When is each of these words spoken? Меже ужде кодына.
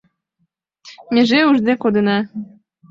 Меже 1.13 1.39
ужде 1.49 1.73
кодына. 1.81 2.17